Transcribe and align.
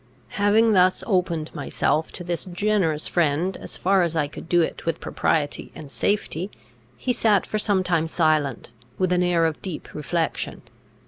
Having 0.29 0.73
thus 0.73 1.03
opened 1.05 1.53
myself 1.53 2.11
to 2.13 2.23
this 2.23 2.45
generous 2.45 3.07
friend, 3.07 3.55
as 3.57 3.77
far 3.77 4.01
as 4.01 4.15
I 4.15 4.27
could 4.27 4.49
do 4.49 4.61
it 4.61 4.83
with 4.83 4.99
propriety 4.99 5.71
and 5.75 5.91
safety, 5.91 6.49
he 6.97 7.13
sat 7.13 7.45
for 7.45 7.59
some 7.59 7.83
time 7.83 8.07
silent, 8.07 8.71
with 8.97 9.11
an 9.13 9.21
air 9.21 9.45
of 9.45 9.61
deep 9.61 9.93
reflection. 9.93 10.63